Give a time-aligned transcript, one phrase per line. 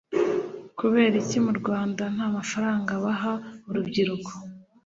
[0.79, 3.33] Kubera iki murwanda ntamafaranga baha
[3.69, 4.31] urubyiruko